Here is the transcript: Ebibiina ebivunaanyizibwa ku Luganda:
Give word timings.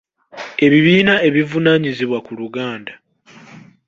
Ebibiina 0.65 1.13
ebivunaanyizibwa 1.27 2.19
ku 2.25 2.31
Luganda: 2.39 2.93